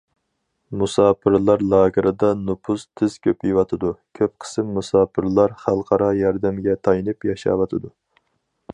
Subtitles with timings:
[0.83, 7.97] مۇساپىرلار لاگېرىدا نوپۇس تېز كۆپىيىۋاتىدۇ، كۆپ قىسىم مۇساپىرلار خەلقئارا ياردەمگە تايىنىپ ياشاۋاتىدۇ.